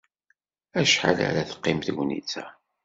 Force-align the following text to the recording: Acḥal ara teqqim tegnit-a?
Acḥal 0.79 1.17
ara 1.27 1.49
teqqim 1.49 1.79
tegnit-a? 1.85 2.45